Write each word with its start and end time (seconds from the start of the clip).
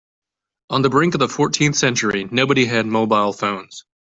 On 0.71 0.81
the 0.81 0.89
brink 0.89 1.13
of 1.13 1.19
the 1.19 1.29
fourteenth 1.29 1.75
century, 1.75 2.23
nobody 2.31 2.65
had 2.65 2.87
mobile 2.87 3.33
phones. 3.33 3.85